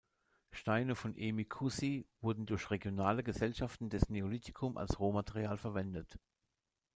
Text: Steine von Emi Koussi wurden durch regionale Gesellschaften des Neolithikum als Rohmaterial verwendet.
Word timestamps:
Steine 0.49 0.95
von 0.95 1.15
Emi 1.15 1.45
Koussi 1.45 2.07
wurden 2.21 2.47
durch 2.47 2.71
regionale 2.71 3.21
Gesellschaften 3.23 3.91
des 3.91 4.09
Neolithikum 4.09 4.77
als 4.77 4.97
Rohmaterial 4.99 5.59
verwendet. 5.59 6.17